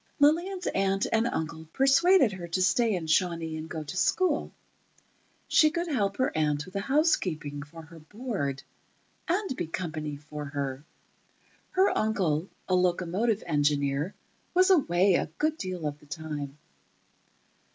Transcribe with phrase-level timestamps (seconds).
[0.19, 4.51] Lillian's aunt and uncle persuaded her to stay in Shawnee and go to school.
[5.47, 8.63] She could help her aunt with the housekeeping, for her board,
[9.27, 10.83] and be company for her.
[11.73, 14.15] Her uncle, a locomotive engineer,
[14.55, 16.57] was away a good deal of the time.